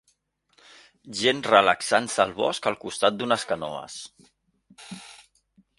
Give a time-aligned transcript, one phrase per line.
[1.19, 4.01] Gent relaxant-se al bosc al costat d'unes canoes.